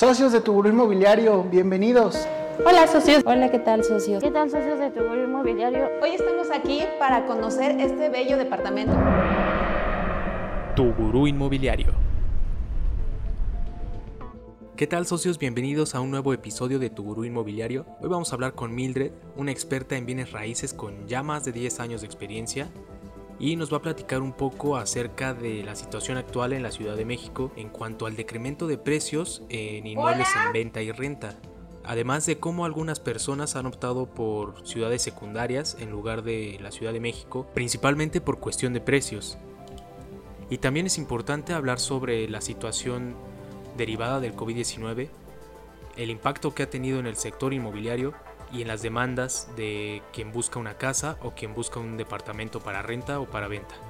[0.00, 2.26] Socios de Tuburo Inmobiliario, bienvenidos.
[2.64, 3.22] Hola socios.
[3.26, 4.22] Hola, ¿qué tal socios?
[4.22, 5.90] ¿Qué tal socios de Tuburo Inmobiliario?
[6.02, 8.94] Hoy estamos aquí para conocer este bello departamento.
[10.74, 11.92] Tugurú Inmobiliario.
[14.74, 15.38] ¿Qué tal socios?
[15.38, 17.84] Bienvenidos a un nuevo episodio de Tugurú Inmobiliario.
[18.00, 21.52] Hoy vamos a hablar con Mildred, una experta en bienes raíces con ya más de
[21.52, 22.70] 10 años de experiencia
[23.40, 26.94] y nos va a platicar un poco acerca de la situación actual en la Ciudad
[26.94, 31.38] de México en cuanto al decremento de precios en inmuebles en venta y renta.
[31.82, 36.92] Además de cómo algunas personas han optado por ciudades secundarias en lugar de la Ciudad
[36.92, 39.38] de México, principalmente por cuestión de precios.
[40.50, 43.16] Y también es importante hablar sobre la situación
[43.78, 45.08] derivada del COVID-19,
[45.96, 48.12] el impacto que ha tenido en el sector inmobiliario
[48.52, 52.82] y en las demandas de quien busca una casa o quien busca un departamento para
[52.82, 53.89] renta o para venta.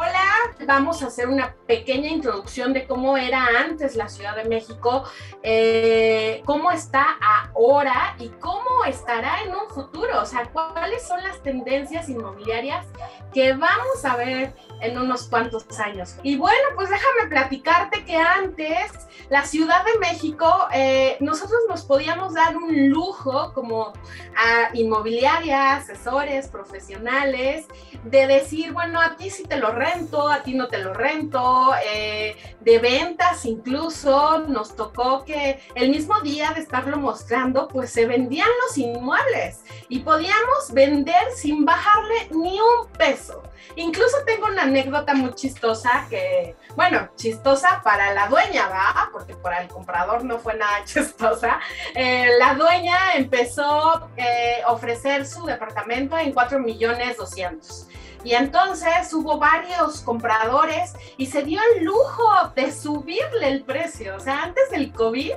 [0.00, 5.02] Hola, vamos a hacer una pequeña introducción de cómo era antes la Ciudad de México,
[5.42, 7.18] eh, cómo está
[7.52, 10.22] ahora y cómo estará en un futuro.
[10.22, 12.86] O sea, cuáles son las tendencias inmobiliarias
[13.34, 16.14] que vamos a ver en unos cuantos años.
[16.22, 18.92] Y bueno, pues déjame platicarte que antes
[19.30, 23.92] la Ciudad de México, eh, nosotros nos podíamos dar un lujo como
[24.36, 27.66] a inmobiliaria, asesores, profesionales,
[28.04, 31.72] de decir, bueno, a ti sí te lo rento, a ti no te lo rento,
[31.84, 38.06] eh, de ventas incluso, nos tocó que el mismo día de estarlo mostrando, pues se
[38.06, 43.42] vendían los inmuebles y podíamos vender sin bajarle ni un peso.
[43.76, 49.08] Incluso tengo una anécdota muy chistosa que, bueno, chistosa para la dueña, ¿va?
[49.12, 51.60] Porque para el comprador no fue nada chistosa.
[51.94, 57.87] Eh, la dueña empezó a eh, ofrecer su departamento en 4 millones 200.
[58.24, 64.16] Y entonces hubo varios compradores y se dio el lujo de subirle el precio.
[64.16, 65.34] O sea, antes del COVID,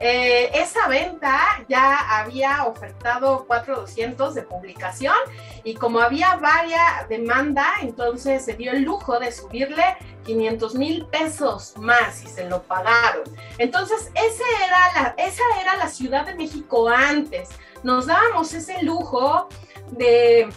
[0.00, 5.14] eh, esa venta ya había ofertado 4,200 de publicación
[5.62, 9.84] y como había varias demanda, entonces se dio el lujo de subirle
[10.24, 13.24] 500 mil pesos más y se lo pagaron.
[13.58, 17.50] Entonces, era la, esa era la Ciudad de México antes.
[17.82, 19.48] Nos dábamos ese lujo
[19.90, 20.48] de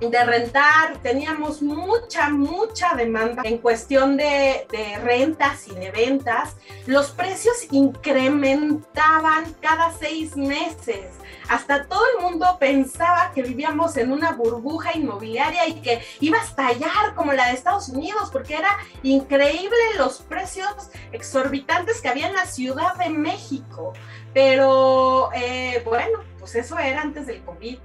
[0.00, 6.56] de rentar, teníamos mucha, mucha demanda en cuestión de, de, rentas y de ventas.
[6.86, 11.06] Los precios incrementaban cada seis meses.
[11.48, 16.44] Hasta todo el mundo pensaba que vivíamos en una burbuja inmobiliaria y que iba a
[16.44, 22.34] estallar como la de Estados Unidos, porque era increíble los precios exorbitantes que había en
[22.34, 23.94] la Ciudad de México.
[24.34, 27.78] Pero eh, bueno, pues eso era antes del COVID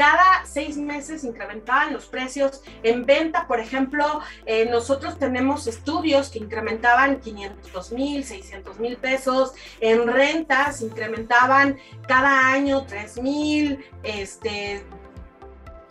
[0.00, 2.62] cada seis meses incrementaban los precios.
[2.82, 9.52] En venta, por ejemplo, eh, nosotros tenemos estudios que incrementaban 500 mil, 600 mil pesos.
[9.78, 11.78] En rentas incrementaban
[12.08, 14.86] cada año 3 mil, este,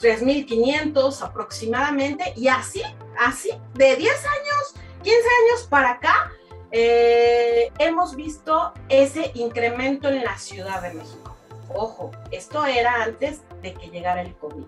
[0.02, 2.34] 3.500 aproximadamente.
[2.36, 2.82] Y así,
[3.20, 6.32] así, de 10 años, 15 años para acá,
[6.72, 11.36] eh, hemos visto ese incremento en la Ciudad de México.
[11.72, 14.66] Ojo, esto era antes de que llegara el COVID.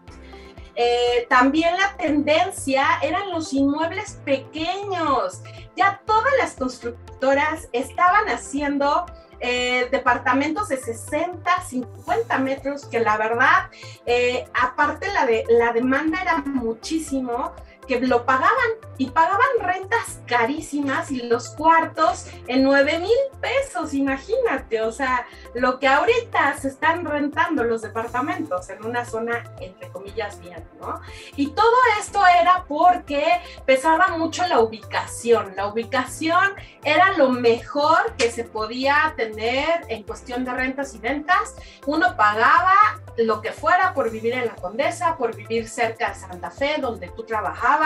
[0.75, 5.41] Eh, también la tendencia eran los inmuebles pequeños.
[5.75, 9.05] Ya todas las constructoras estaban haciendo
[9.39, 13.69] eh, departamentos de 60, 50 metros, que la verdad,
[14.05, 17.51] eh, aparte la, de, la demanda era muchísimo,
[17.99, 18.51] lo pagaban
[18.97, 23.09] y pagaban rentas carísimas y los cuartos en 9 mil
[23.41, 25.25] pesos, imagínate, o sea,
[25.55, 31.01] lo que ahorita se están rentando los departamentos en una zona, entre comillas, bien, ¿no?
[31.35, 36.51] Y todo esto era porque pesaba mucho la ubicación, la ubicación
[36.83, 41.55] era lo mejor que se podía tener en cuestión de rentas y ventas,
[41.87, 42.75] uno pagaba
[43.17, 47.09] lo que fuera por vivir en la Condesa, por vivir cerca de Santa Fe, donde
[47.09, 47.80] tú trabajabas,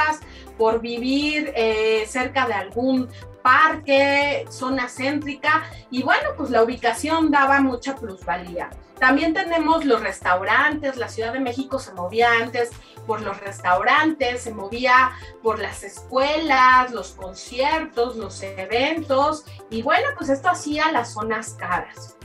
[0.58, 3.10] por vivir eh, cerca de algún
[3.44, 8.72] parque, zona céntrica, y bueno, pues la ubicación daba mucha plusvalía.
[9.00, 12.72] También tenemos los restaurantes, la Ciudad de México se movía antes
[13.06, 15.12] por los restaurantes, se movía
[15.44, 22.16] por las escuelas, los conciertos, los eventos, y bueno, pues esto hacía las zonas caras.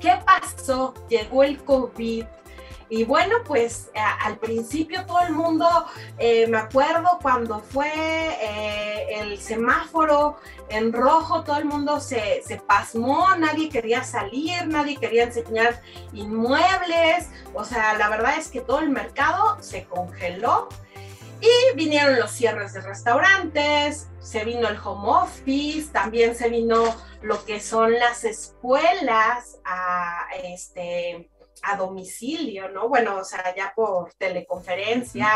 [0.00, 0.92] ¿Qué pasó?
[1.08, 2.26] Llegó el COVID.
[2.88, 5.66] Y bueno, pues al principio todo el mundo,
[6.18, 10.36] eh, me acuerdo cuando fue eh, el semáforo
[10.68, 15.80] en rojo, todo el mundo se, se, pasmó, nadie quería salir, nadie quería enseñar
[16.12, 20.68] inmuebles, o sea, la verdad es que todo el mercado se congeló
[21.40, 27.44] Y vinieron los cierres de restaurantes, se vino el home office, también se vino lo
[27.44, 31.30] que son las escuelas a este
[31.64, 32.88] a domicilio, ¿no?
[32.88, 35.28] Bueno, o sea, ya por teleconferencia.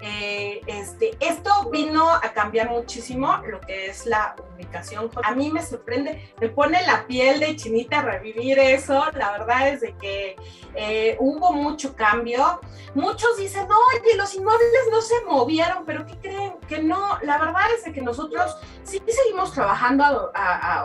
[0.00, 5.10] Eh, este, esto vino a cambiar muchísimo lo que es la ubicación.
[5.22, 9.04] A mí me sorprende, me pone la piel de chinita revivir eso.
[9.14, 10.36] La verdad es de que
[10.74, 12.60] eh, hubo mucho cambio.
[12.94, 16.54] Muchos dicen, no, oye, los inmuebles no se movieron, pero ¿qué creen?
[16.68, 18.56] Que no, la verdad es de que nosotros
[18.90, 20.32] sí seguimos trabajando,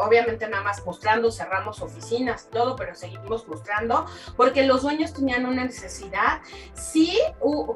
[0.02, 4.06] obviamente nada más mostrando, cerramos oficinas, todo, pero seguimos mostrando,
[4.38, 6.42] porque los dueños tenían una necesidad.
[6.74, 7.20] Sí,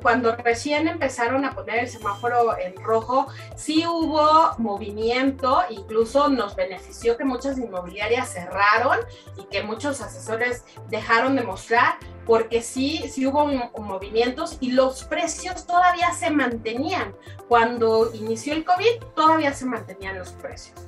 [0.02, 7.18] cuando recién empezaron a poner el semáforo en rojo, sí hubo movimiento, incluso nos benefició
[7.18, 9.00] que muchas inmobiliarias cerraron
[9.36, 13.46] y que muchos asesores dejaron de mostrar, porque sí, sí hubo
[13.80, 17.16] movimientos y los precios todavía se mantenían.
[17.48, 20.80] Cuando inició el COVID, todavía se mantenían los precios.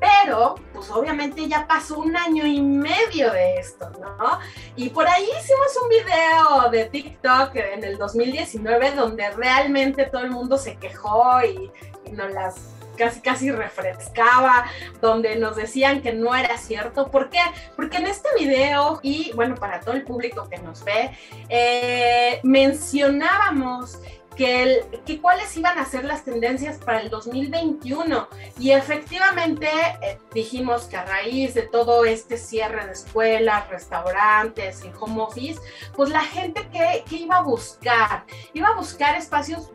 [0.00, 4.38] Pero, pues obviamente ya pasó un año y medio de esto, ¿no?
[4.76, 10.30] Y por ahí hicimos un video de TikTok en el 2019 donde realmente todo el
[10.30, 11.70] mundo se quejó y,
[12.12, 12.54] nos las
[12.96, 14.66] casi casi refrescaba,
[15.00, 17.10] donde nos decían que no era cierto.
[17.10, 17.40] ¿Por qué?
[17.74, 21.10] Porque en este video, y bueno, para todo el público que nos ve,
[21.48, 23.98] eh, mencionábamos
[24.36, 28.28] que, que, cuáles iban a ser las tendencias para el 2021.
[28.58, 29.68] Y efectivamente
[30.02, 35.60] eh, dijimos que a raíz de todo este cierre de escuelas, restaurantes y home office,
[35.94, 39.70] pues la gente que, que iba a buscar, iba a buscar espacios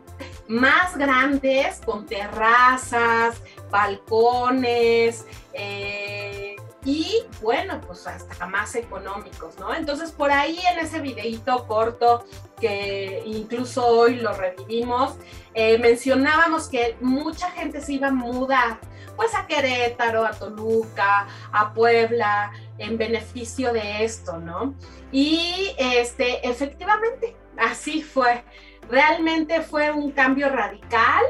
[0.48, 3.40] más grandes, con terrazas,
[3.70, 9.74] balcones, eh, y bueno, pues hasta más económicos, ¿no?
[9.74, 12.24] Entonces por ahí en ese videíto corto
[12.58, 15.16] que incluso hoy lo revivimos,
[15.54, 18.78] eh, mencionábamos que mucha gente se iba a mudar
[19.16, 24.74] pues a Querétaro, a Toluca, a Puebla, en beneficio de esto, ¿no?
[25.12, 28.42] Y este, efectivamente, así fue.
[28.88, 31.22] Realmente fue un cambio radical.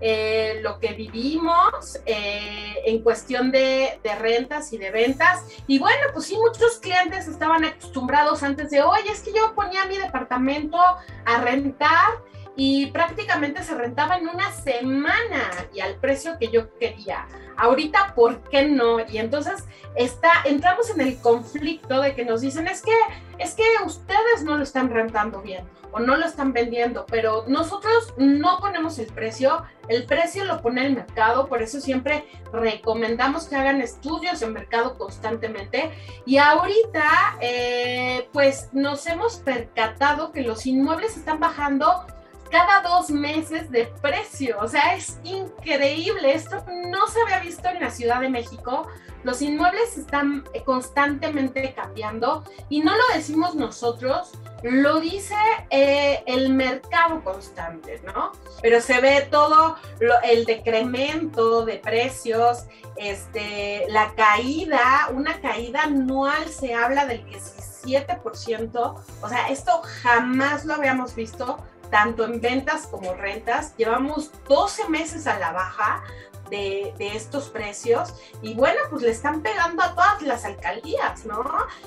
[0.00, 5.44] Eh, lo que vivimos eh, en cuestión de, rentas y de ventas.
[5.66, 9.86] Y bueno, pues sí, muchos clientes estaban acostumbrados antes de, oye, es que yo ponía
[9.86, 12.10] mi departamento a rentar
[12.56, 17.26] y prácticamente se rentaba en una semana y al precio que yo quería.
[17.56, 18.98] Ahorita, ¿por qué no?
[19.00, 19.64] Y entonces
[19.94, 22.96] está, entramos en el conflicto de que nos dicen, es que,
[23.38, 28.12] es que ustedes no lo están rentando bien o no lo están vendiendo, pero nosotros
[28.18, 33.56] no ponemos el precio, el precio lo pone el mercado, por eso siempre recomendamos que
[33.56, 35.90] hagan estudios en mercado constantemente.
[36.26, 42.06] Y ahorita, eh, pues nos hemos percatado que los inmuebles están bajando
[42.50, 44.56] cada dos meses de precio.
[44.60, 46.34] O sea, es increíble.
[46.34, 48.86] Esto no se había visto en la Ciudad de México.
[49.26, 54.30] Los inmuebles están constantemente cambiando y no lo decimos nosotros,
[54.62, 55.34] lo dice
[55.70, 58.30] eh, el mercado constante, ¿no?
[58.62, 59.76] Pero se ve todo
[60.22, 62.66] el decremento de precios,
[62.96, 68.76] este, la caída, una caída anual se habla del 17%,
[69.22, 71.58] o sea, esto jamás lo habíamos visto
[71.90, 73.76] tanto en ventas como rentas.
[73.76, 76.02] Llevamos 12 meses a la baja
[76.50, 81.44] de, estos precios y bueno, pues le están pegando a todas las alcaldías, ¿no?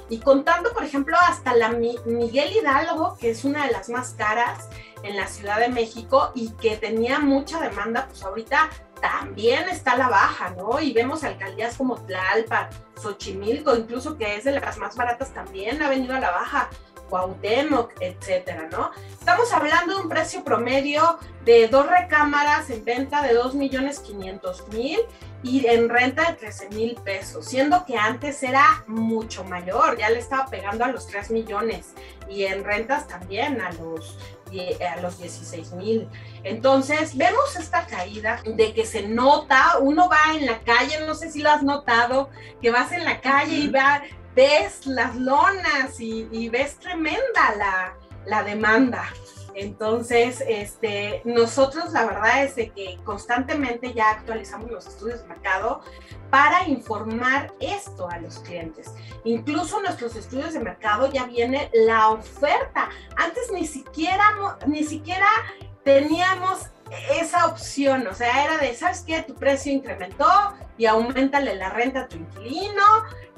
[0.10, 4.70] Y contando, por ejemplo, hasta la Miguel Hidalgo, que es una de las más caras
[5.04, 8.70] en la Ciudad de México y que tenía mucha demanda, pues ahorita
[9.00, 10.80] también está a la baja, ¿no?
[10.80, 12.70] Y vemos alcaldías como Tlalpan,
[13.02, 16.70] Xochimilco, incluso que es de las más baratas, también ha venido a la baja.
[17.10, 18.92] Cuauhtémoc, etcétera, ¿no?
[19.12, 25.00] Estamos hablando de un precio promedio de dos recámaras en venta de 2.500.000
[25.42, 30.20] y en renta de 13 mil pesos, siendo que antes era mucho mayor, ya le
[30.20, 31.94] estaba pegando a los 3 millones
[32.30, 34.18] y en rentas también a los
[34.84, 36.10] a los 16 mil.
[36.44, 41.32] Entonces, vemos esta caída de que se nota, uno va en la calle, no sé
[41.32, 42.30] si lo has notado,
[42.62, 44.02] que vas en la calle y va,
[44.36, 47.94] ves las lonas y, ves tremenda la,
[48.26, 49.04] la, demanda.
[49.56, 55.82] Entonces, este, nosotros la verdad es de que constantemente ya actualizamos los estudios de mercado
[56.30, 58.94] para informar esto a los clientes.
[59.24, 62.90] Incluso nuestros estudios de mercado ya viene la oferta.
[63.18, 64.24] Antes ni siquiera,
[64.68, 65.28] ni siquiera
[65.84, 66.68] teníamos
[67.20, 69.22] esa opción, o sea, era de, ¿sabes qué?
[69.22, 70.28] Tu precio incrementó
[70.78, 72.84] y aumentale la renta a tu inquilino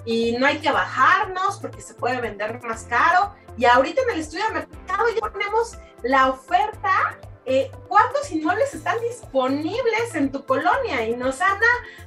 [0.05, 3.33] y no hay que bajarnos porque se puede vender más caro.
[3.57, 8.99] Y ahorita en el estudio de mercado ya ponemos la oferta eh, cuántos inmuebles están
[9.01, 11.57] disponibles en tu colonia y nos han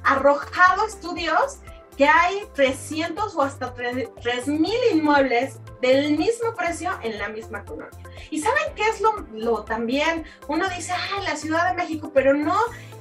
[0.03, 1.59] arrojado estudios
[1.97, 7.97] que hay 300 o hasta 3.000 inmuebles del mismo precio en la misma colonia.
[8.31, 10.25] ¿Y saben qué es lo, lo también?
[10.47, 12.57] Uno dice, ay, la Ciudad de México, pero no,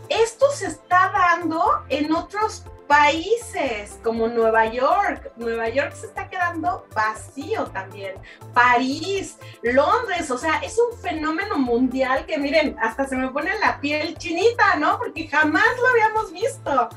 [0.09, 5.33] esto se está dando en otros países como Nueva York.
[5.37, 8.15] Nueva York se está quedando vacío también.
[8.53, 13.81] París, Londres, o sea, es un fenómeno mundial que miren, hasta se me pone la
[13.81, 14.99] piel chinita, ¿no?
[14.99, 16.89] Porque jamás lo habíamos visto.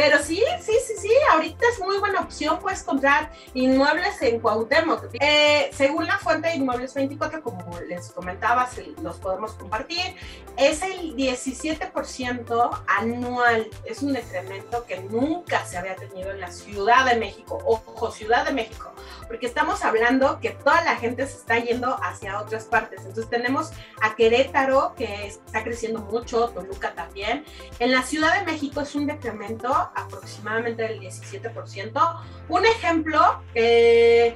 [0.00, 5.08] Pero sí, sí, sí, sí, ahorita es muy buena opción, puedes comprar inmuebles en Cuauhtémoc.
[5.20, 10.16] Eh, según la fuente de Inmuebles 24, como les comentaba, si los podemos compartir,
[10.56, 13.68] es el 17% anual.
[13.84, 17.58] Es un decremento que nunca se había tenido en la Ciudad de México.
[17.66, 18.94] Ojo, Ciudad de México,
[19.30, 22.98] porque estamos hablando que toda la gente se está yendo hacia otras partes.
[22.98, 23.70] Entonces tenemos
[24.02, 27.44] a Querétaro, que está creciendo mucho, Toluca también.
[27.78, 32.20] En la Ciudad de México es un decremento aproximadamente del 17%.
[32.48, 33.20] Un ejemplo,
[33.54, 34.34] eh,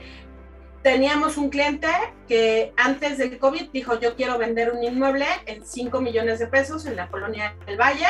[0.84, 1.88] teníamos un cliente
[2.28, 6.86] que antes del COVID dijo, yo quiero vender un inmueble en 5 millones de pesos
[6.86, 8.06] en la colonia del Valle,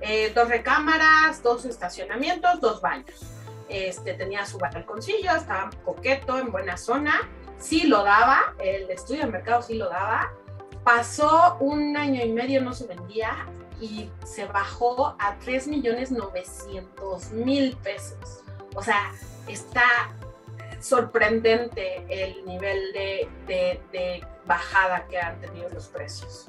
[0.00, 3.39] eh, dos recámaras, dos estacionamientos, dos baños.
[3.70, 9.30] Este, tenía su balconcillo, estaba coqueto, en buena zona, sí lo daba, el estudio de
[9.30, 10.32] mercado sí lo daba.
[10.82, 13.46] Pasó un año y medio, no se vendía,
[13.80, 18.42] y se bajó a 3 millones 900 mil pesos.
[18.74, 19.12] O sea,
[19.48, 20.14] está
[20.80, 26.46] sorprendente el nivel de, de, de bajada que han tenido los precios.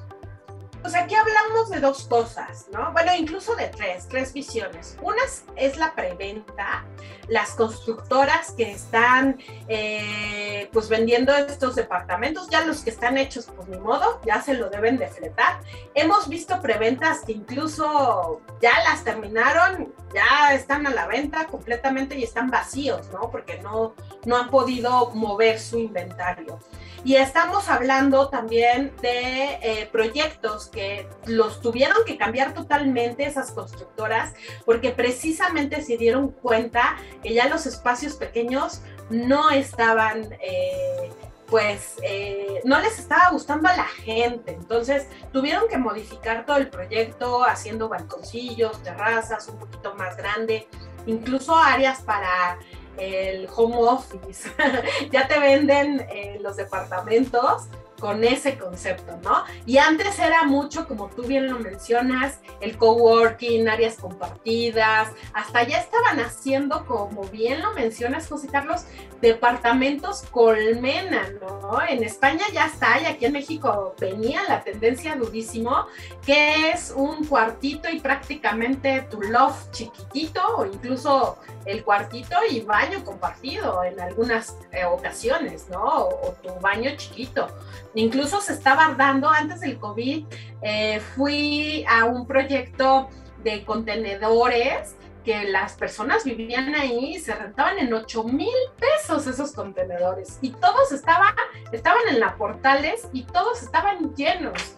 [0.81, 2.91] Pues aquí hablamos de dos cosas, ¿no?
[2.91, 4.97] Bueno, incluso de tres, tres visiones.
[5.01, 5.21] Una
[5.55, 6.85] es la preventa,
[7.27, 13.67] las constructoras que están eh, pues vendiendo estos departamentos, ya los que están hechos, pues
[13.67, 15.61] ni modo, ya se lo deben de fletar.
[15.93, 22.23] Hemos visto preventas que incluso ya las terminaron, ya están a la venta completamente y
[22.23, 23.29] están vacíos, ¿no?
[23.29, 23.93] Porque no,
[24.25, 26.59] no han podido mover su inventario.
[27.03, 34.33] Y estamos hablando también de eh, proyectos que los tuvieron que cambiar totalmente esas constructoras
[34.65, 40.33] porque precisamente se dieron cuenta que ya los espacios pequeños no estaban...
[40.41, 41.11] Eh,
[41.51, 44.53] pues eh, no les estaba gustando a la gente.
[44.53, 50.69] Entonces tuvieron que modificar todo el proyecto haciendo balconcillos, terrazas un poquito más grande,
[51.05, 52.57] incluso áreas para
[53.01, 54.49] el home office,
[55.11, 57.63] ya te venden eh, los departamentos
[58.01, 59.43] con ese concepto, ¿no?
[59.67, 65.77] Y antes era mucho, como tú bien lo mencionas, el coworking, áreas compartidas, hasta ya
[65.77, 68.85] estaban haciendo, como bien lo mencionas, José Carlos,
[69.21, 71.79] departamentos colmena, ¿no?
[71.87, 75.85] En España ya está, y aquí en México venía la tendencia durísimo,
[76.25, 83.03] que es un cuartito y prácticamente tu loft chiquitito, o incluso el cuartito y baño
[83.03, 85.83] compartido en algunas eh, ocasiones, ¿no?
[85.83, 87.47] O, tu baño chiquito.
[87.95, 90.25] Incluso se estaba dando antes del COVID,
[90.61, 93.09] eh, fui a un proyecto
[93.43, 99.51] de contenedores que las personas vivían ahí y se rentaban en 8 mil pesos esos
[99.51, 101.35] contenedores y todos estaban,
[101.71, 104.75] estaban en la portales y todos estaban llenos.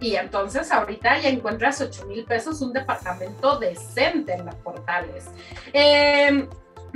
[0.00, 5.26] Y entonces ahorita ya encuentras 8 mil pesos un departamento decente en las portales.
[5.72, 6.48] Eh,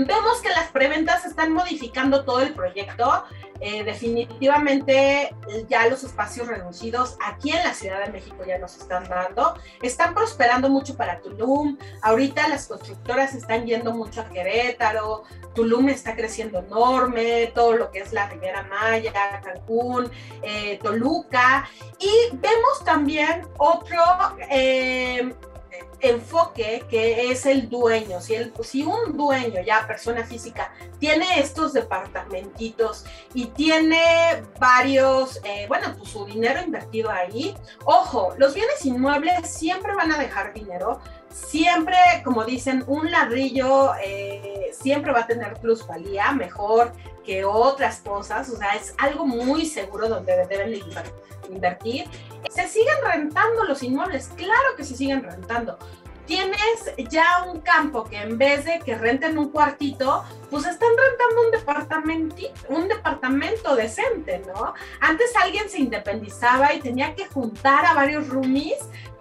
[0.05, 3.25] vemos que las preventas están modificando todo el proyecto.
[3.61, 5.35] Eh, definitivamente
[5.69, 9.55] ya los espacios reducidos aquí en la Ciudad de México ya nos están dando.
[9.83, 11.76] Están prosperando mucho para Tulum.
[12.02, 15.25] Ahorita las constructoras están yendo mucho a Querétaro.
[15.55, 17.50] Tulum está creciendo enorme.
[17.52, 19.12] Todo lo que es la Riviera Maya,
[19.43, 20.09] Cancún,
[20.43, 21.69] eh, Toluca.
[21.99, 23.99] Y vemos también otro...
[24.50, 25.35] Eh,
[26.00, 28.21] enfoque que es el dueño.
[28.21, 35.67] Si, el, si un dueño, ya persona física, tiene estos departamentitos y tiene varios, eh,
[35.69, 41.00] bueno, pues su dinero invertido ahí, ojo, los bienes inmuebles siempre van a dejar dinero,
[41.47, 46.92] siempre, como dicen, un ladrillo eh, siempre va a tener plusvalía, mejor
[47.25, 50.80] que otras cosas, o sea, es algo muy seguro donde deben
[51.50, 52.07] invertir.
[52.50, 54.28] ¿Se siguen rentando los inmuebles?
[54.37, 55.78] Claro que se siguen rentando.
[56.26, 61.47] Tienes ya un campo que en vez de que renten un cuartito, pues están rentando
[61.47, 62.37] un departamento,
[62.68, 64.75] un departamento decente, ¿no?
[65.00, 68.78] Antes alguien se independizaba y tenía que juntar a varios roomies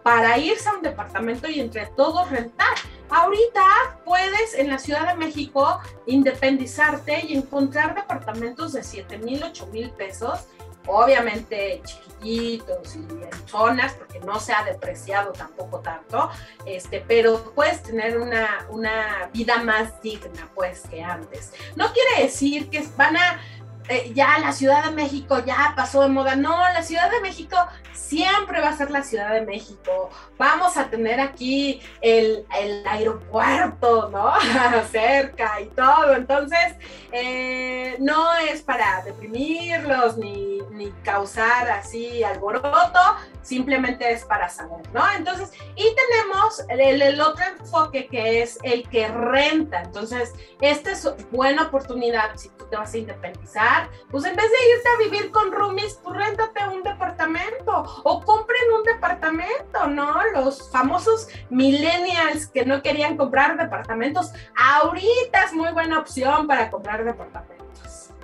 [0.08, 2.76] para irse a un departamento y entre todos rentar.
[3.10, 9.68] Ahorita puedes en la Ciudad de México independizarte y encontrar departamentos de 7 mil, 8
[9.68, 10.48] mil pesos
[10.88, 16.30] obviamente chiquititos y en zonas, porque no se ha depreciado tampoco tanto,
[16.66, 21.54] este, pero puedes tener una, una vida más digna, pues, que antes.
[21.76, 23.42] No quiere decir que van a
[23.90, 26.36] eh, ya la Ciudad de México ya pasó de moda.
[26.36, 27.58] No, la Ciudad de México
[27.94, 30.10] siempre va a ser la Ciudad de México.
[30.38, 34.34] Vamos a tener aquí el, el aeropuerto, ¿no?
[34.92, 36.16] Cerca y todo.
[36.16, 36.76] Entonces,
[37.12, 43.00] eh, no es para deprimirlos ni, ni causar así alboroto,
[43.42, 45.04] simplemente es para saber, ¿no?
[45.16, 49.82] Entonces, y tenemos el, el, otro enfoque que es el que renta.
[49.82, 53.77] Entonces, esta es buena oportunidad si tú te vas a independizar,
[54.10, 58.64] pues en vez de irte a vivir con roomies, pues réntate un departamento o compren
[58.78, 60.16] un departamento, ¿no?
[60.34, 67.04] Los famosos millennials que no querían comprar departamentos, ahorita es muy buena opción para comprar
[67.04, 67.58] departamentos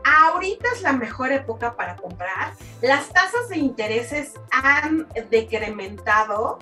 [0.03, 2.53] ahorita es la mejor época para comprar.
[2.81, 6.59] Las tasas de intereses han decrementado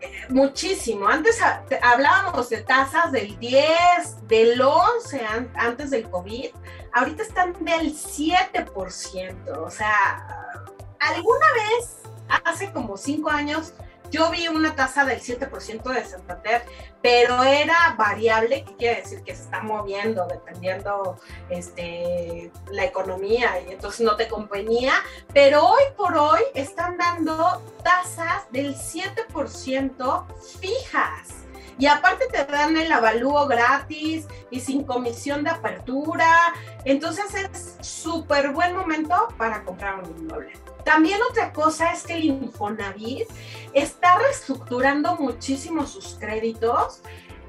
[0.00, 1.06] eh, muchísimo.
[1.06, 1.38] Antes
[1.82, 5.20] hablábamos de tasas del 10, del 11
[5.54, 6.50] antes del COVID.
[6.92, 9.56] Ahorita están del 7%.
[9.58, 10.54] O sea,
[10.98, 11.98] alguna vez,
[12.44, 13.72] hace como 5 años,
[14.12, 16.62] yo vi una tasa del 7% de Santander,
[17.00, 21.18] pero era variable, que quiere decir que se está moviendo dependiendo
[21.48, 24.92] este, la economía y entonces no te convenía,
[25.32, 30.26] pero hoy por hoy están dando tasas del 7%
[30.60, 31.41] fijas.
[31.78, 36.54] Y aparte te dan el avalúo gratis y sin comisión de apertura.
[36.84, 40.52] Entonces es súper buen momento para comprar un inmueble.
[40.84, 43.28] También otra cosa es que el Infonavit
[43.72, 47.02] está reestructurando muchísimo sus créditos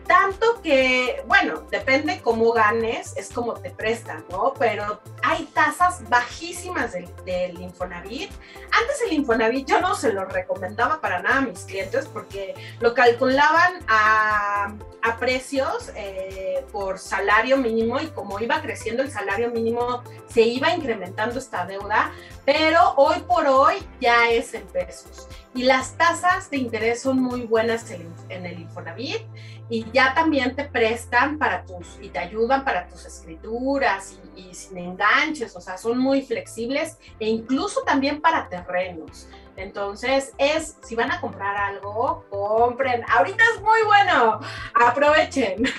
[0.07, 4.53] tanto que, bueno, depende cómo ganes, es como te prestan, ¿no?
[4.57, 8.31] Pero hay tasas bajísimas del, Infonavit.
[8.71, 12.93] Antes el Infonavit yo no se lo recomendaba para nada a mis clientes porque lo
[12.93, 20.03] calculaban a, a precios eh, por salario mínimo y como iba creciendo el salario mínimo
[20.27, 22.11] se iba incrementando esta deuda,
[22.45, 25.27] pero hoy por hoy ya es en pesos.
[25.55, 29.21] Y las tasas de interés son muy buenas en, el Infonavit
[29.69, 34.53] y ya también te prestan para tus, y te ayudan para tus escrituras y, y,
[34.55, 39.27] sin enganches, o sea, son muy flexibles e incluso también para terrenos.
[39.55, 43.03] Entonces, es, si van a comprar algo, compren.
[43.07, 44.39] Ahorita es muy bueno,
[44.73, 45.63] aprovechen.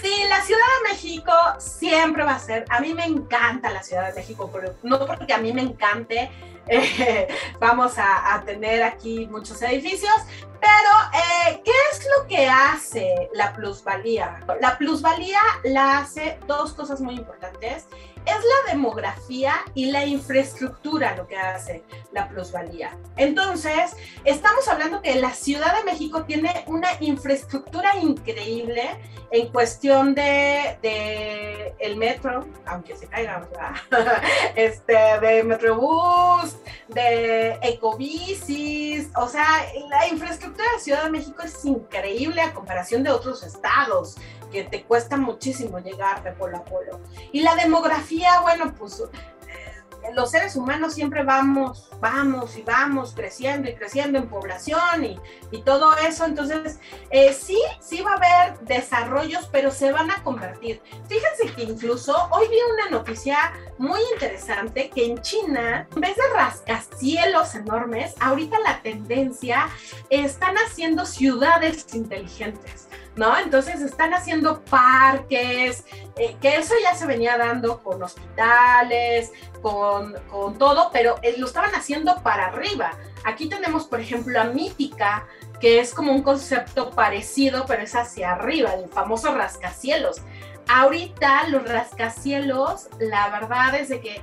[0.00, 4.08] Sí, la Ciudad de México siempre va a ser, a mí me encanta la Ciudad
[4.08, 6.30] de México, pero no porque a mí me encante,
[6.68, 7.28] eh,
[7.60, 10.12] vamos a, tener aquí muchos edificios,
[10.60, 14.44] pero eh, ¿qué es lo que hace la plusvalía?
[14.60, 17.86] La plusvalía la hace dos cosas muy importantes
[18.26, 21.82] es la demografía y la infraestructura lo que hace
[22.12, 22.96] la plusvalía.
[23.16, 28.82] Entonces, estamos hablando que la Ciudad de México tiene una infraestructura increíble
[29.30, 33.48] en cuestión de, de el metro, aunque se caiga,
[34.56, 36.56] este, de Metrobús,
[36.88, 39.46] de ecobicis, o sea,
[39.88, 44.16] la infraestructura de la Ciudad de México es increíble a comparación de otros estados
[44.52, 47.00] que te cuesta muchísimo llegar de polo a polo.
[47.32, 53.70] Y la demografía, bueno, pues eh, los seres humanos siempre vamos, vamos y vamos creciendo
[53.70, 55.18] y creciendo en población y,
[55.50, 56.24] y todo eso.
[56.24, 56.78] Entonces,
[57.10, 60.82] eh, sí, sí va a haber desarrollos, pero se van a convertir.
[61.08, 66.22] Fíjense que incluso hoy vi una noticia muy interesante que en China, en vez de
[66.34, 69.68] rascacielos enormes, ahorita la tendencia
[70.10, 72.88] están haciendo ciudades inteligentes.
[73.16, 73.36] ¿No?
[73.38, 75.84] Entonces están haciendo parques,
[76.16, 81.46] eh, que eso ya se venía dando con hospitales, con, con todo, pero eh, lo
[81.46, 82.92] estaban haciendo para arriba.
[83.24, 85.26] Aquí tenemos, por ejemplo, a Mítica,
[85.60, 90.22] que es como un concepto parecido, pero es hacia arriba, el famoso rascacielos.
[90.68, 94.20] Ahorita los rascacielos, la verdad es que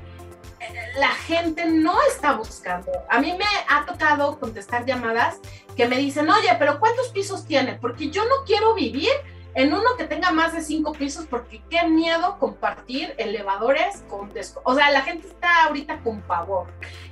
[0.97, 2.91] la gente no está buscando.
[3.09, 5.39] A mí me ha tocado contestar llamadas
[5.75, 7.75] que me dicen, oye, pero ¿cuántos pisos tiene?
[7.75, 9.11] Porque yo no quiero vivir
[9.55, 14.31] en uno que tenga más de cinco pisos porque qué miedo compartir elevadores con...
[14.63, 16.67] O sea, la gente está ahorita con pavor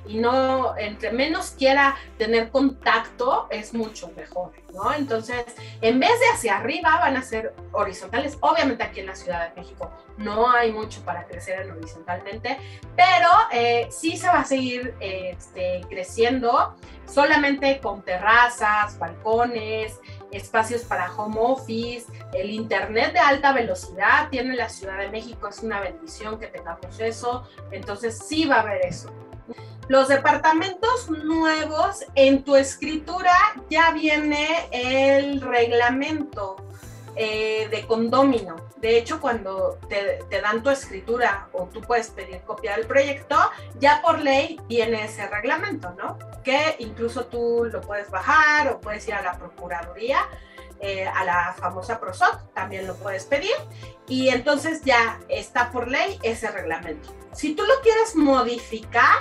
[0.06, 4.92] y no, entre menos quiera tener contacto, es mucho mejor, ¿no?
[4.94, 5.44] Entonces,
[5.80, 8.38] en vez de hacia arriba, van a ser horizontales.
[8.40, 12.58] Obviamente aquí en la Ciudad de México no hay mucho para crecer en horizontalmente,
[12.96, 19.98] pero eh, sí se va a seguir este, creciendo solamente con terrazas, balcones,
[20.32, 25.62] espacios para home office, el internet de alta velocidad tiene la Ciudad de México, es
[25.62, 29.10] una bendición que tengamos eso, entonces sí va a haber eso.
[29.88, 33.32] Los departamentos nuevos, en tu escritura
[33.70, 36.56] ya viene el reglamento
[37.18, 38.56] eh, de condomino.
[38.76, 43.36] De hecho, cuando te, te, dan tu escritura o tú puedes pedir copia del proyecto,
[43.80, 46.16] ya por ley viene ese reglamento, ¿no?
[46.44, 50.18] Que incluso tú lo puedes bajar o puedes ir a la Procuraduría
[50.80, 53.54] eh, a la famosa PROSOC, también lo puedes pedir,
[54.06, 57.12] y entonces ya está por ley ese reglamento.
[57.32, 59.18] Si tú lo quieres modificar,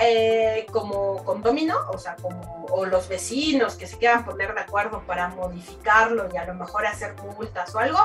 [0.00, 5.02] eh, como condomino, o sea, como o los vecinos que se quieran poner de acuerdo
[5.06, 7.98] para modificarlo y a lo mejor hacer multas o algo,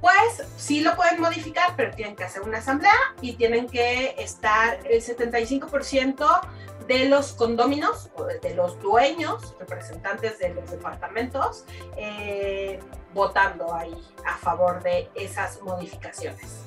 [0.00, 4.80] pues sí lo pueden modificar, pero tienen que hacer una asamblea y tienen que estar
[4.86, 6.40] el 75%
[6.86, 8.10] de los condóminos,
[8.42, 11.64] de los dueños, representantes de los departamentos,
[11.96, 12.80] eh,
[13.12, 16.62] votando ahí a favor de esas modificaciones.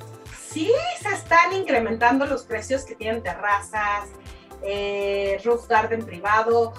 [0.47, 4.09] Sí se están incrementando los precios que tienen terrazas,
[4.63, 6.73] eh, roof garden privado.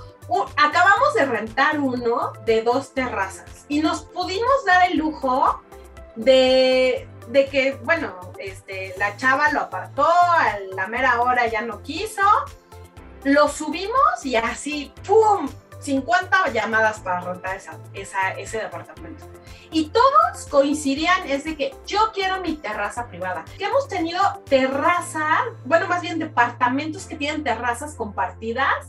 [0.56, 5.62] acabamos de rentar uno de dos terrazas y nos pudimos dar el lujo
[6.16, 11.82] de, de que, bueno, este, la chava lo apartó, a la mera hora ya no
[11.82, 12.22] quiso
[13.24, 15.48] lo subimos y así, ¡pum!
[15.80, 17.58] 50 llamadas para rentar
[17.94, 19.24] ese departamento.
[19.72, 23.44] Y todos coincidían es de que yo quiero mi terraza privada.
[23.56, 28.88] Que hemos tenido terraza, bueno, más bien departamentos que tienen terrazas compartidas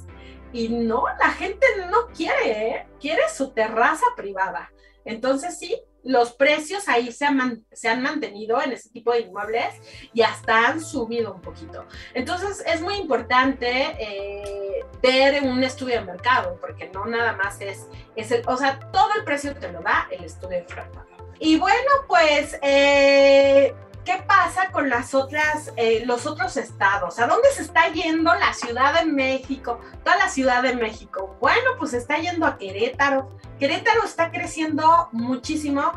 [0.51, 2.87] y no, la gente no quiere, ¿eh?
[2.99, 4.73] quiere su terraza privada.
[5.05, 9.73] Entonces sí, los precios ahí se han, mantenido en ese tipo de inmuebles
[10.13, 11.85] y hasta han subido un poquito.
[12.13, 17.87] Entonces es muy importante eh, ver un estudio de mercado, porque no nada más es,
[18.15, 21.05] es el, o sea, todo el precio te lo da el estudio de mercado.
[21.39, 23.73] Y bueno, pues eh,
[24.05, 27.19] ¿Qué pasa con las otras, eh, los otros estados?
[27.19, 29.79] ¿A dónde se está yendo la Ciudad de México?
[30.03, 31.37] Toda la Ciudad de México.
[31.39, 33.37] Bueno, pues se está yendo a Querétaro.
[33.59, 35.93] Querétaro está creciendo muchísimo.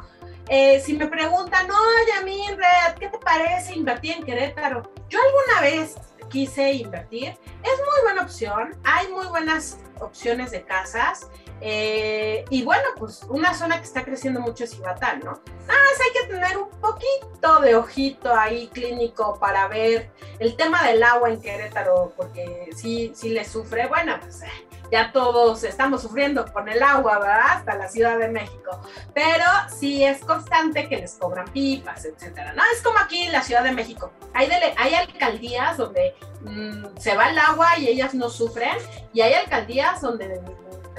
[0.49, 4.92] Eh, si me preguntan, oye, Red, ¿qué te parece invertir en Querétaro?
[5.09, 5.97] Yo alguna vez
[6.29, 7.29] quise invertir.
[7.29, 8.77] Es muy buena opción.
[8.85, 11.29] Hay muy buenas opciones de casas.
[11.61, 15.40] Eh, y bueno, pues una zona que está creciendo mucho es Ibatán, ¿no?
[15.66, 20.87] Nada más hay que tener un poquito de ojito ahí clínico para ver el tema
[20.87, 23.87] del agua en Querétaro, porque sí, sí le sufre.
[23.87, 27.40] Bueno, pues eh, ya todos estamos sufriendo con el agua, ¿verdad?
[27.49, 28.81] Hasta la Ciudad de México.
[29.14, 32.53] Pero sí es constante que les cobran pipas, etcétera.
[32.53, 34.12] No, es como aquí en la Ciudad de México.
[34.35, 38.77] Hay, hay alcaldías donde mm, se va el agua y ellas no sufren,
[39.12, 40.40] y hay alcaldías donde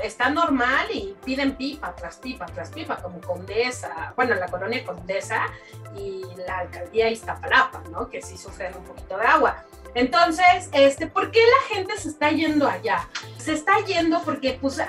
[0.04, 5.48] está normal y piden pipa tras pipa tras pipa, como Condesa, bueno, la colonia Condesa
[5.96, 8.10] y la alcaldía Iztapalapa, ¿no?
[8.10, 9.66] Que sí sufren un poquito de agua.
[9.98, 13.08] Entonces, este, ¿por qué la gente se está yendo allá?
[13.40, 14.80] Se está yendo porque, pues,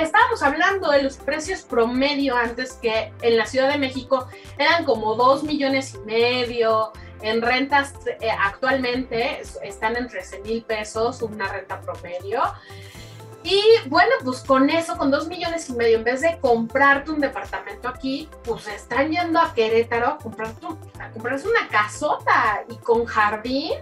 [0.00, 4.28] estábamos hablando de los precios promedio antes que en la Ciudad de México
[4.58, 6.92] eran como dos millones y medio.
[7.22, 12.42] En rentas eh, actualmente están en 13 mil pesos una renta promedio.
[13.44, 17.20] Y bueno, pues con eso, con dos millones y medio, en vez de comprarte un
[17.20, 20.66] departamento aquí, pues están yendo a Querétaro a, comprarte,
[20.98, 23.72] a comprarse una casota y con jardín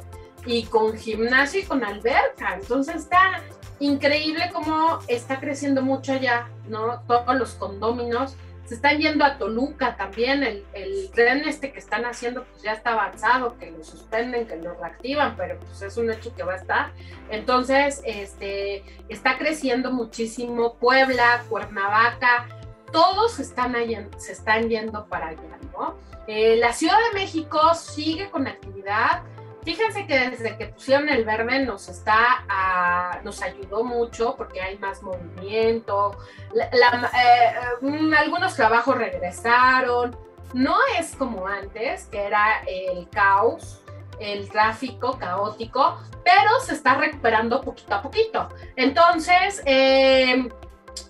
[0.45, 2.55] y con gimnasio y con alberca.
[2.61, 3.41] Entonces está
[3.79, 7.01] increíble cómo está creciendo mucho allá, ¿no?
[7.07, 12.45] Todos los condóminos se están yendo a Toluca también, el, tren este que están haciendo
[12.45, 16.35] pues ya está avanzado, que lo suspenden, que lo reactivan, pero pues es un hecho
[16.35, 16.93] que va a estar.
[17.31, 22.47] Entonces, este, está creciendo muchísimo Puebla, Cuernavaca,
[22.93, 23.75] todos están
[24.19, 25.97] se están yendo para allá, ¿no?
[26.27, 29.23] Eh, la Ciudad de México sigue con actividad,
[29.65, 34.77] Fíjense que desde que pusieron el verde nos está, ah, nos ayudó mucho porque hay
[34.79, 36.17] más movimiento,
[36.55, 40.17] eh, mm, algunos trabajos regresaron,
[40.53, 43.83] no es como antes, que era el caos,
[44.19, 48.49] el tráfico caótico, pero se está recuperando poquito a poquito.
[48.77, 50.49] Entonces, eh,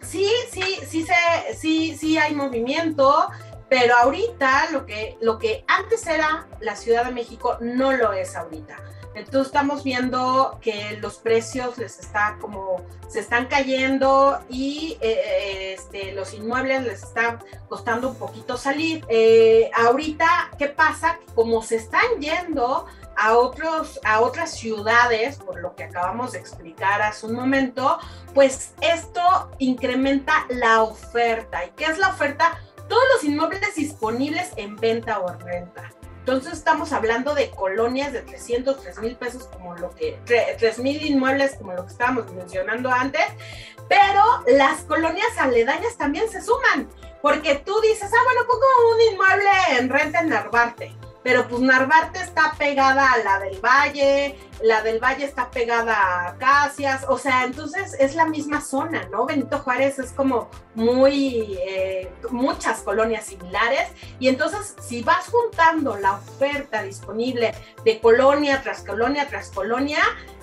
[0.00, 1.06] sí, sí, sí,
[1.54, 3.28] sí, sí hay movimiento.
[3.72, 8.37] Pero ahorita lo que, lo que antes era la Ciudad de México no lo es
[8.37, 8.76] ahorita.
[9.14, 15.72] Entonces estamos viendo que los precios les está como se están cayendo y eh, eh,
[15.72, 17.38] este, los inmuebles les está
[17.70, 19.06] costando un poquito salir.
[19.08, 21.18] Eh, ahorita, ¿qué pasa?
[21.35, 22.85] Como se están yendo
[23.16, 27.98] a, otros, a otras ciudades, por lo que acabamos de explicar hace un momento,
[28.35, 29.22] pues esto
[29.58, 31.64] incrementa la oferta.
[31.64, 32.58] ¿Y qué es la oferta?
[32.88, 35.92] Todos los inmuebles disponibles en venta o renta.
[36.21, 41.05] Entonces estamos hablando de colonias de 300, 3 mil pesos, como lo que, 3 mil
[41.05, 43.27] inmuebles, como lo que estábamos mencionando antes,
[43.88, 46.88] pero las colonias aledañas también se suman,
[47.23, 52.20] porque tú dices, ah, bueno, pongo un inmueble en renta en Narvarte pero pues Narvarte
[52.20, 57.44] está pegada a la del Valle, la del Valle está pegada a Casias, o sea,
[57.44, 59.26] entonces es la misma zona, ¿no?
[59.26, 66.14] Benito Juárez es como muy, eh, muchas colonias similares, y entonces si vas juntando la
[66.14, 67.54] oferta disponible
[67.85, 70.02] de colonia tras colonia tras colonia,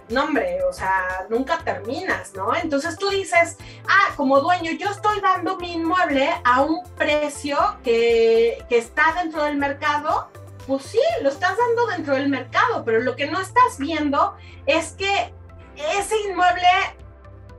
[0.10, 2.56] no hombre, o sea, nunca terminas, ¿no?
[2.56, 8.64] Entonces tú dices, ah, como dueño, yo estoy dando mi inmueble a un precio que,
[8.70, 10.30] que está dentro del mercado,
[10.70, 14.36] pues sí, lo estás dando dentro del mercado, pero lo que no estás viendo
[14.68, 15.34] es que
[15.98, 16.68] ese inmueble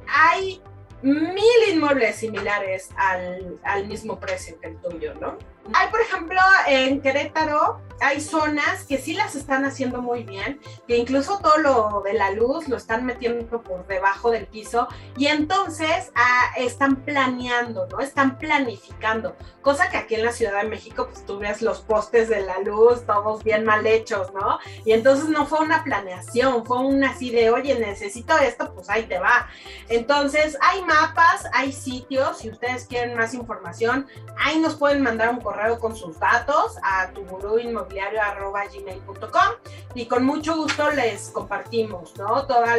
[0.07, 0.63] hay
[1.03, 5.39] mil inmuebles similares al, al mismo precio que el tuyo, ¿no?
[5.73, 10.97] Hay, por ejemplo, en Querétaro, hay zonas que sí las están haciendo muy bien, que
[10.97, 16.11] incluso todo lo de la luz lo están metiendo por debajo del piso y entonces
[16.15, 18.01] ah, están planeando, ¿no?
[18.01, 22.31] Están planificando, cosa que aquí en la Ciudad de México, pues tú ves los postes
[22.31, 24.59] de la luz todos bien mal hechos, ¿no?
[24.87, 29.03] Y entonces no fue una planeación, fue una así de, oye, necesito esto, pues ahí
[29.05, 29.49] te va.
[29.89, 34.07] Entonces, hay mapas, hay sitios, si ustedes quieren más información,
[34.39, 39.55] ahí nos pueden mandar un correo con sus datos a tuburuinmobiliario.gmail.com
[39.95, 42.47] y con mucho gusto les compartimos, ¿no?
[42.47, 42.77] Toda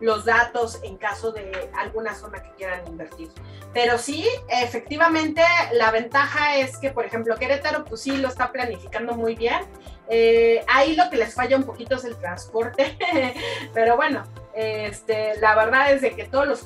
[0.00, 3.28] los datos en caso de alguna zona que quieran invertir.
[3.72, 9.14] Pero sí, efectivamente, la ventaja es que, por ejemplo, Querétaro, pues sí, lo está planificando
[9.14, 9.60] muy bien.
[10.08, 12.96] Eh, ahí lo que les falla un poquito es el transporte,
[13.74, 14.22] pero bueno,
[14.54, 16.60] este, la verdad es de que todos los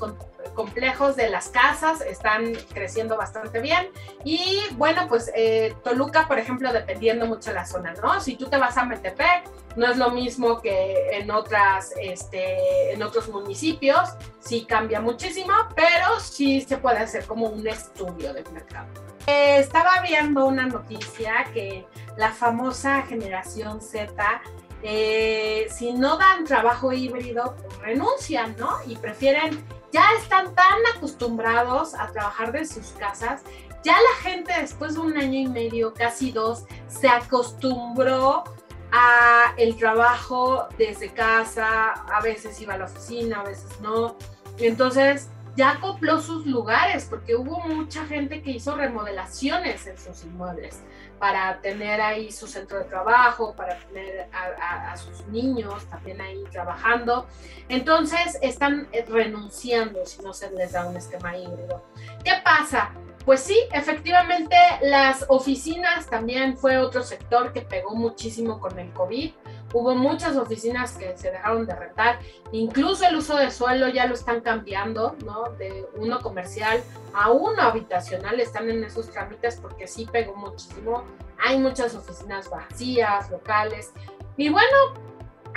[0.55, 3.91] complejos de las casas están creciendo bastante bien.
[4.25, 8.21] Y bueno, pues eh, Toluca, por ejemplo, dependiendo mucho de la zona, ¿no?
[8.21, 13.03] Si tú te vas a Metepec, no es lo mismo que en, otras, este, en
[13.03, 14.11] otros municipios,
[14.41, 18.89] sí cambia muchísimo, pero sí se puede hacer como un estudio de mercado.
[19.27, 21.87] Eh, estaba viendo una noticia que
[22.17, 24.43] la famosa generación Z
[24.83, 28.79] eh, si no dan trabajo híbrido, pues renuncian, ¿no?
[28.87, 33.43] Y prefieren ya están tan acostumbrados a trabajar de sus casas,
[33.83, 38.45] ya la gente después de un año y medio, casi dos, se acostumbró
[38.93, 44.17] a el trabajo desde casa, a veces iba a la oficina, a veces no.
[44.59, 50.83] Entonces, ya acopló sus lugares porque hubo mucha gente que hizo remodelaciones en sus inmuebles
[51.21, 57.27] para tener ahí su centro de trabajo, para tener a, sus niños también ahí trabajando.
[57.69, 61.85] Entonces están renunciando si no se les da un esquema híbrido.
[62.25, 62.93] ¿Qué pasa?
[63.27, 69.31] Pues sí, efectivamente las oficinas también fue otro sector que pegó muchísimo con el COVID
[69.73, 72.19] Hubo muchas oficinas que se dejaron de rentar,
[72.53, 75.51] incluso el uso de suelo ya lo están cambiando, ¿no?
[75.59, 76.83] De uno comercial
[77.15, 81.05] a uno habitacional, están en esos trámites porque sí pegó muchísimo.
[81.45, 83.93] Hay muchas oficinas vacías, locales.
[84.37, 84.77] Y bueno,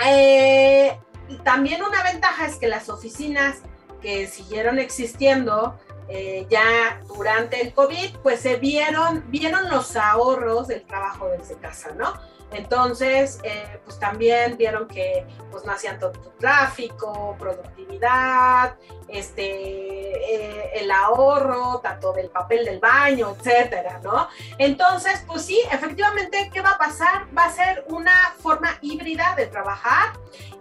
[0.04, 0.98] eh,
[1.42, 3.62] también una ventaja es que las oficinas
[4.00, 10.84] que siguieron existiendo eh, ya durante el COVID, pues se vieron, vieron los ahorros del
[10.84, 12.12] trabajo desde casa, ¿no?
[12.52, 18.76] Entonces, eh, pues también vieron que pues no hacían tanto tráfico, productividad,
[19.08, 24.28] este, eh, el ahorro, tanto del papel del baño, etcétera, ¿no?
[24.58, 27.26] Entonces, pues sí, efectivamente, ¿qué va a pasar?
[27.36, 30.12] Va a ser una forma híbrida de trabajar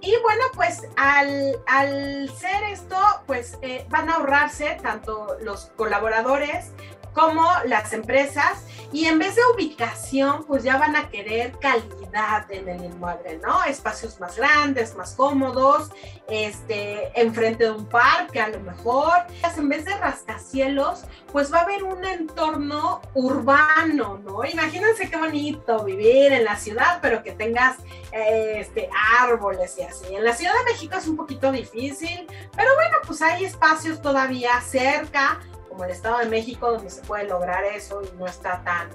[0.01, 6.71] y bueno, pues al, al ser esto, pues eh, van a ahorrarse tanto los colaboradores
[7.13, 12.69] como las empresas y en vez de ubicación, pues ya van a querer calidad en
[12.69, 13.63] el inmueble, ¿no?
[13.63, 15.89] Espacios más grandes, más cómodos,
[16.29, 19.13] este, enfrente de un parque a lo mejor.
[19.57, 24.45] En vez de rascacielos, pues va a haber un entorno urbano, ¿no?
[24.45, 27.77] Imagínense qué bonito vivir en la ciudad, pero que tengas
[28.11, 30.13] este, árboles y así.
[30.13, 34.61] En la Ciudad de México es un poquito difícil, pero bueno, pues hay espacios todavía
[34.61, 35.39] cerca
[35.73, 38.89] como el Estado de México, donde se puede lograr eso y no está tan,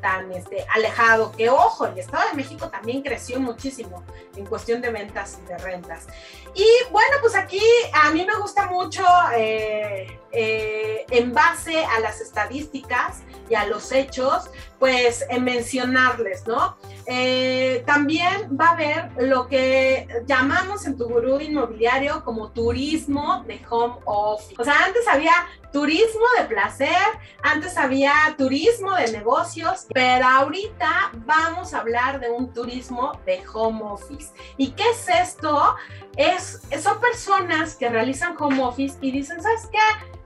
[0.00, 1.32] tan este, alejado.
[1.32, 4.04] Que ojo, el Estado de México también creció muchísimo
[4.36, 6.06] en cuestión de ventas y de rentas.
[6.54, 9.04] Y bueno, pues aquí a mí me gusta mucho,
[9.36, 16.76] eh, eh, en base a las estadísticas y a los hechos, pues en mencionarles, ¿no?
[17.06, 23.60] Eh, también va a haber lo que llamamos en tu gurú inmobiliario como turismo de
[23.68, 24.54] home office.
[24.58, 25.32] O sea, antes había
[25.72, 26.96] turismo de placer,
[27.42, 33.80] antes había turismo de negocios Pero ahorita vamos a hablar de un turismo de home
[33.82, 34.32] office.
[34.56, 35.76] ¿Y qué es esto?
[36.16, 39.78] Es, son personas que realizan home office y dicen, ¿sabes qué?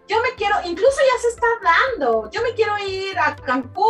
[0.09, 3.87] yo me quiero, incluso ya se está dando, yo me quiero ir a Cancún,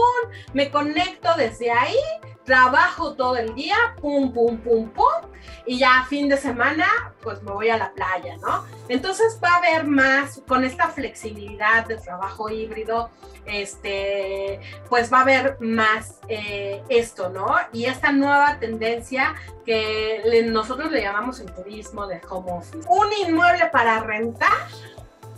[0.53, 1.97] me conecto desde ahí,
[2.45, 5.31] trabajo todo el día, pum, pum, pum, pum,
[5.67, 6.87] y ya fin de semana,
[7.23, 8.65] pues me voy a la playa, ¿no?
[8.89, 13.11] Entonces va a haber más, con esta flexibilidad de trabajo híbrido,
[13.47, 17.55] este, pues va a haber más eh, esto, ¿no?
[17.73, 22.63] Y esta nueva tendencia que nosotros le llamamos el turismo de home.
[22.89, 24.69] Un inmueble para rentar,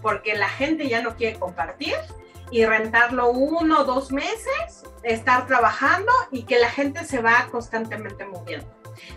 [0.00, 1.94] porque la gente ya no quiere compartir
[2.50, 8.26] y rentarlo uno o dos meses, estar trabajando y que la gente se va constantemente
[8.26, 8.66] moviendo.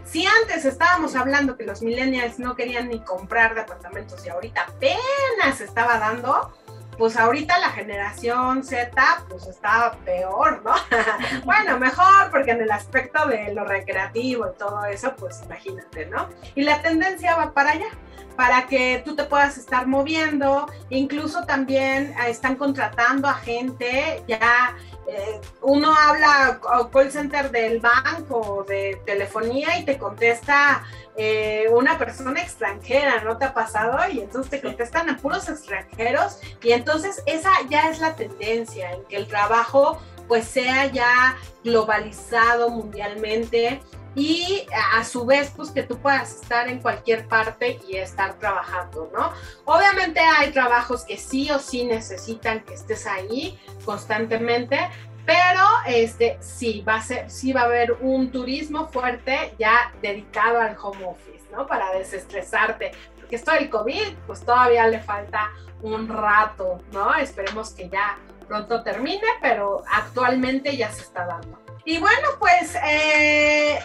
[0.03, 5.61] Si antes estábamos hablando que los millennials no querían ni comprar departamentos y ahorita apenas
[5.61, 6.53] estaba dando,
[6.97, 8.91] pues ahorita la generación Z
[9.29, 10.73] pues está peor, ¿no?
[11.45, 16.29] bueno, mejor porque en el aspecto de lo recreativo y todo eso, pues imagínate, ¿no?
[16.55, 17.87] Y la tendencia va para allá
[18.35, 20.67] para que tú te puedas estar moviendo.
[20.89, 24.75] Incluso también eh, están contratando a gente, ya
[25.07, 26.59] eh, uno habla
[26.91, 30.83] call center del banco, de telefonía y te contesta
[31.15, 33.97] eh, una persona extranjera, ¿no te ha pasado?
[34.11, 39.03] Y entonces te contestan a puros extranjeros y entonces esa ya es la tendencia en
[39.05, 43.81] que el trabajo pues sea ya globalizado mundialmente
[44.17, 49.11] y a su vez pues que tú puedas estar en cualquier parte y estar trabajando,
[49.13, 49.31] ¿no?
[49.65, 54.79] Obviamente hay trabajos que sí o sí necesitan que estés ahí constantemente,
[55.23, 60.61] pero este sí va a ser sí va a haber un turismo fuerte ya dedicado
[60.61, 61.67] al home office, ¿no?
[61.67, 65.51] Para desestresarte, porque esto del COVID pues todavía le falta
[65.83, 67.13] un rato, ¿no?
[67.13, 71.66] Esperemos que ya pronto termine, pero actualmente ya se está dando.
[71.87, 73.79] Y bueno, pues eh,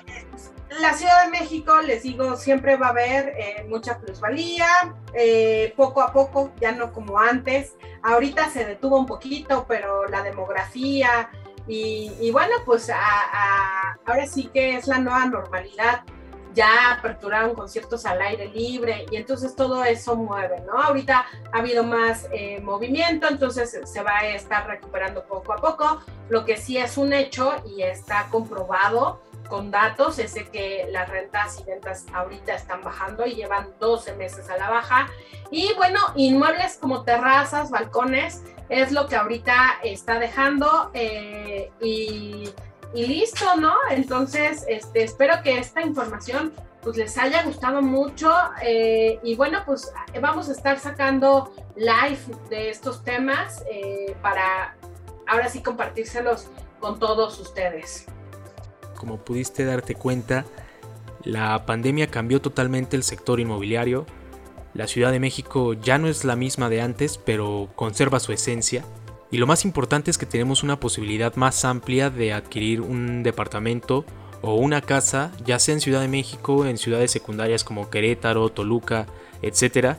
[0.80, 4.66] la Ciudad de México, les digo, siempre va a haber eh, mucha plusvalía,
[5.14, 7.76] eh, poco a poco, ya no como antes.
[8.02, 11.30] Ahorita se detuvo un poquito, pero la demografía
[11.68, 16.02] y, bueno, pues ahora sí que es la nueva normalidad
[16.54, 20.80] ya aperturaron conciertos al aire libre y entonces todo eso mueve, ¿no?
[20.80, 26.02] Ahorita ha habido más eh, movimiento, entonces se va a estar recuperando poco a poco.
[26.28, 31.60] Lo que sí es un hecho y está comprobado con datos es que las rentas
[31.60, 35.08] y ventas ahorita están bajando y llevan 12 meses a la baja.
[35.50, 42.48] Y bueno, inmuebles como terrazas, balcones, es lo que ahorita está dejando eh, y
[42.94, 43.74] y listo, ¿no?
[43.90, 46.52] Entonces, este, espero que esta información
[46.82, 52.18] pues les haya gustado mucho eh, y bueno, pues vamos a estar sacando live
[52.50, 54.76] de estos temas eh, para
[55.28, 56.48] ahora sí compartírselos
[56.80, 58.06] con todos ustedes.
[58.96, 60.44] Como pudiste darte cuenta,
[61.22, 64.06] la pandemia cambió totalmente el sector inmobiliario.
[64.74, 68.84] La Ciudad de México ya no es la misma de antes, pero conserva su esencia.
[69.32, 74.04] Y lo más importante es que tenemos una posibilidad más amplia de adquirir un departamento
[74.42, 79.06] o una casa, ya sea en Ciudad de México, en ciudades secundarias como Querétaro, Toluca,
[79.40, 79.96] etc.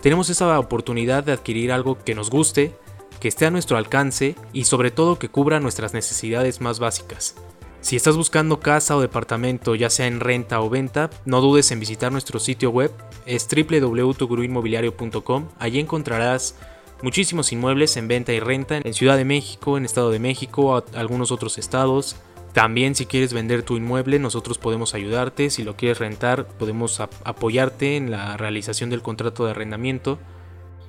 [0.00, 2.76] Tenemos esa oportunidad de adquirir algo que nos guste,
[3.18, 7.34] que esté a nuestro alcance y sobre todo que cubra nuestras necesidades más básicas.
[7.80, 11.80] Si estás buscando casa o departamento, ya sea en renta o venta, no dudes en
[11.80, 12.92] visitar nuestro sitio web,
[13.26, 15.48] es www.tuguruinmobiliario.com.
[15.58, 16.54] Allí encontrarás
[17.02, 21.32] muchísimos inmuebles en venta y renta en Ciudad de México, en Estado de México, algunos
[21.32, 22.16] otros estados.
[22.52, 25.50] También si quieres vender tu inmueble, nosotros podemos ayudarte.
[25.50, 30.18] Si lo quieres rentar, podemos apoyarte en la realización del contrato de arrendamiento.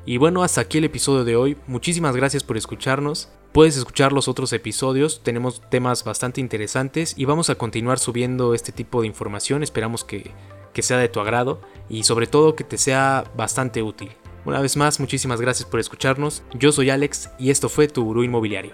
[0.06, 1.58] Y bueno, hasta aquí el episodio de hoy.
[1.68, 3.28] Muchísimas gracias por escucharnos.
[3.52, 8.72] Puedes escuchar los otros episodios, tenemos temas bastante interesantes y vamos a continuar subiendo este
[8.72, 9.64] tipo de información.
[9.64, 10.32] Esperamos que,
[10.74, 14.12] que sea de tu agrado y sobre todo que te sea bastante útil.
[14.46, 16.44] Una vez más, muchísimas gracias por escucharnos.
[16.54, 18.74] Yo soy Alex y esto fue Tu Gurú Inmobiliario.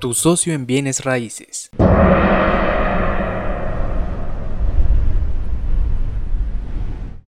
[0.00, 1.70] Tu socio en bienes raíces.